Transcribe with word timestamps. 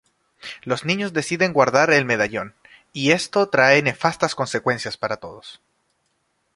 Los 0.63 0.83
niños 0.83 1.13
deciden 1.13 1.53
guardar 1.53 1.91
el 1.91 2.05
medallón, 2.05 2.55
y 2.91 3.11
esto 3.11 3.49
trae 3.49 3.83
nefastas 3.83 4.33
consecuencias 4.33 4.97
para 4.97 5.17
todos. 5.17 5.61